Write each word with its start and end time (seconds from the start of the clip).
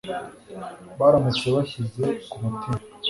baramutse 0.99 1.45
bashyize 1.55 2.05
ku 2.29 2.35
mutima 2.43 2.79